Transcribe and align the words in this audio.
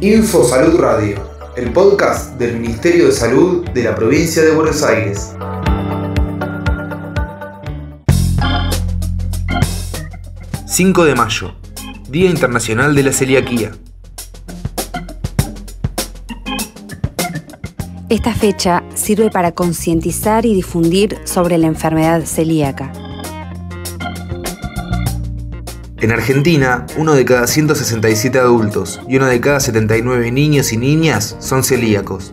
Info 0.00 0.44
Salud 0.44 0.78
Radio, 0.78 1.16
el 1.56 1.72
podcast 1.72 2.38
del 2.38 2.60
Ministerio 2.60 3.06
de 3.06 3.12
Salud 3.12 3.68
de 3.70 3.82
la 3.82 3.96
provincia 3.96 4.44
de 4.44 4.52
Buenos 4.52 4.84
Aires. 4.84 5.34
...5 10.66 11.04
de 11.04 11.14
mayo... 11.16 11.52
Día 12.08 12.30
Internacional 12.30 12.94
de 12.94 13.02
la 13.02 13.12
Celiaquía. 13.12 13.72
Esta 18.08 18.32
fecha 18.32 18.84
sirve 18.94 19.30
para 19.30 19.50
concientizar 19.50 20.46
y 20.46 20.54
difundir 20.54 21.18
sobre 21.24 21.58
la 21.58 21.66
enfermedad 21.66 22.22
celíaca. 22.24 22.92
En 26.00 26.12
Argentina, 26.12 26.86
uno 26.96 27.14
de 27.14 27.24
cada 27.24 27.48
167 27.48 28.38
adultos 28.38 29.00
y 29.08 29.16
uno 29.16 29.26
de 29.26 29.40
cada 29.40 29.58
79 29.58 30.30
niños 30.30 30.72
y 30.72 30.76
niñas 30.76 31.36
son 31.40 31.64
celíacos. 31.64 32.30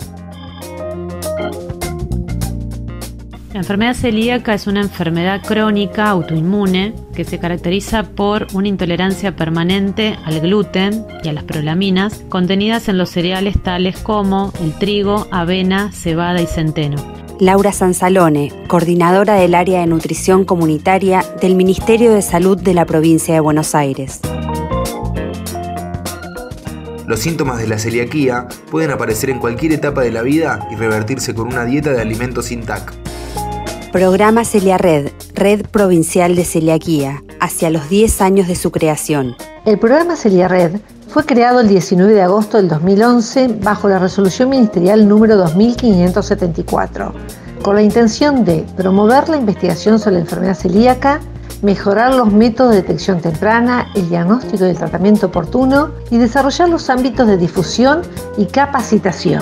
La 3.54 3.62
enfermedad 3.62 3.96
celíaca 3.96 4.54
es 4.54 4.68
una 4.68 4.82
enfermedad 4.82 5.42
crónica 5.42 6.10
autoinmune 6.10 6.94
que 7.16 7.24
se 7.24 7.40
caracteriza 7.40 8.04
por 8.04 8.46
una 8.54 8.68
intolerancia 8.68 9.36
permanente 9.36 10.20
al 10.26 10.42
gluten 10.42 11.04
y 11.24 11.30
a 11.30 11.34
las 11.34 11.46
prolaminas 11.46 12.24
contenidas 12.30 12.88
en 12.88 13.00
los 13.00 13.10
cereales 13.10 13.64
tales 13.64 13.98
como 13.98 14.54
el 14.62 14.78
trigo, 14.78 15.28
avena, 15.32 15.92
cebada 15.92 16.40
y 16.40 16.46
centeno. 16.46 17.25
Laura 17.40 17.74
Sansalone, 17.74 18.52
coordinadora 18.68 19.34
del 19.36 19.56
área 19.56 19.82
de 19.82 19.88
nutrición 19.88 20.46
comunitaria 20.46 21.26
del 21.42 21.56
Ministerio 21.56 22.14
de 22.14 22.22
Salud 22.22 22.58
de 22.58 22.74
la 22.74 22.86
provincia 22.86 23.34
de 23.34 23.42
Buenos 23.42 23.76
Aires. 23.76 24.22
Los 27.06 27.20
síntomas 27.20 27.60
de 27.60 27.68
la 27.68 27.78
celiaquía 27.78 28.48
pueden 28.72 28.92
aparecer 28.92 29.30
en 29.30 29.40
cualquier 29.40 29.74
etapa 29.74 30.02
de 30.02 30.12
la 30.12 30.22
vida 30.22 30.66
y 30.72 30.76
revertirse 30.76 31.36
con 31.36 31.48
una 31.48 31.66
dieta 31.66 31.92
de 31.92 32.02
alimentos 32.02 32.46
sin 32.46 32.62
TAC. 32.62 32.94
Programa 33.92 34.46
CeliaRed, 34.46 35.12
Red 35.34 35.66
Provincial 35.68 36.36
de 36.36 36.46
Celiaquía, 36.46 37.22
hacia 37.42 37.70
los 37.70 37.90
10 37.90 38.22
años 38.22 38.48
de 38.48 38.56
su 38.56 38.72
creación. 38.72 39.36
El 39.66 39.78
programa 39.78 40.16
CeliaRed 40.16 40.80
fue 41.16 41.26
creado 41.26 41.62
el 41.62 41.70
19 41.70 42.14
de 42.14 42.22
agosto 42.22 42.58
del 42.58 42.68
2011 42.68 43.60
bajo 43.64 43.88
la 43.88 44.00
resolución 44.00 44.50
ministerial 44.50 45.08
número 45.08 45.38
2574, 45.38 47.14
con 47.64 47.76
la 47.76 47.82
intención 47.82 48.44
de 48.44 48.66
promover 48.76 49.30
la 49.30 49.38
investigación 49.38 49.98
sobre 49.98 50.16
la 50.16 50.22
enfermedad 50.24 50.56
celíaca, 50.56 51.22
mejorar 51.62 52.14
los 52.16 52.34
métodos 52.34 52.72
de 52.72 52.82
detección 52.82 53.22
temprana, 53.22 53.88
el 53.96 54.10
diagnóstico 54.10 54.66
y 54.66 54.72
el 54.72 54.78
tratamiento 54.78 55.28
oportuno 55.28 55.92
y 56.12 56.18
desarrollar 56.18 56.68
los 56.68 56.90
ámbitos 56.90 57.26
de 57.30 57.38
difusión 57.38 58.02
y 58.38 58.48
capacitación. 58.48 59.42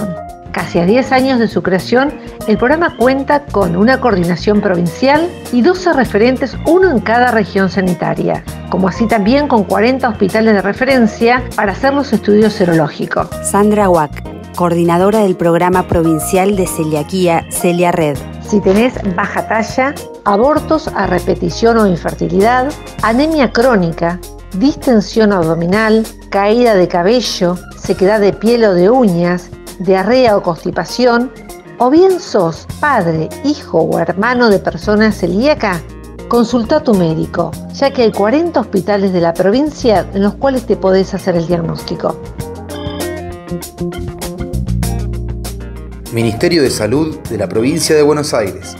Casi 0.51 0.77
a 0.77 0.85
10 0.85 1.11
años 1.11 1.39
de 1.39 1.47
su 1.47 1.63
creación, 1.63 2.13
el 2.47 2.59
programa 2.59 2.95
cuenta 2.97 3.45
con 3.47 3.75
una 3.75 3.99
coordinación 3.99 4.61
provincial 4.61 5.27
y 5.51 5.63
12 5.63 5.93
referentes, 5.93 6.55
uno 6.67 6.91
en 6.91 6.99
cada 6.99 7.31
región 7.31 7.71
sanitaria, 7.71 8.43
como 8.73 8.87
así 8.87 9.05
también 9.05 9.47
con 9.47 9.65
40 9.65 10.09
hospitales 10.09 10.55
de 10.55 10.61
referencia 10.63 11.43
para 11.55 11.73
hacer 11.73 11.93
los 11.93 12.11
estudios 12.11 12.53
serológicos. 12.53 13.27
Sandra 13.43 13.87
Wack, 13.87 14.23
coordinadora 14.55 15.19
del 15.19 15.35
programa 15.35 15.87
provincial 15.87 16.55
de 16.55 16.65
celiaquía 16.65 17.45
Celia 17.51 17.91
Red. 17.91 18.17
Si 18.41 18.59
tenés 18.61 18.95
baja 19.15 19.47
talla, 19.47 19.93
abortos 20.25 20.87
a 20.87 21.05
repetición 21.05 21.77
o 21.77 21.85
infertilidad, 21.85 22.73
anemia 23.03 23.51
crónica, 23.51 24.19
distensión 24.57 25.33
abdominal, 25.33 26.03
caída 26.31 26.73
de 26.73 26.87
cabello, 26.87 27.59
sequedad 27.77 28.19
de 28.19 28.33
piel 28.33 28.63
o 28.63 28.73
de 28.73 28.89
uñas, 28.89 29.51
diarrea 29.77 30.35
o 30.35 30.41
constipación, 30.41 31.31
o 31.77 31.91
bien 31.91 32.19
sos 32.19 32.65
padre, 32.79 33.29
hijo 33.43 33.81
o 33.81 33.99
hermano 33.99 34.49
de 34.49 34.57
persona 34.57 35.11
celíaca, 35.11 35.79
consulta 36.33 36.77
a 36.77 36.83
tu 36.83 36.95
médico, 36.95 37.51
ya 37.75 37.91
que 37.91 38.01
hay 38.01 38.11
40 38.11 38.59
hospitales 38.59 39.13
de 39.13 39.21
la 39.21 39.35
provincia 39.35 40.09
en 40.15 40.23
los 40.23 40.33
cuales 40.33 40.65
te 40.65 40.75
podés 40.75 41.13
hacer 41.13 41.35
el 41.35 41.45
diagnóstico. 41.45 42.19
Ministerio 46.11 46.63
de 46.63 46.71
Salud 46.71 47.19
de 47.29 47.37
la 47.37 47.47
provincia 47.47 47.95
de 47.95 48.01
Buenos 48.01 48.33
Aires. 48.33 48.75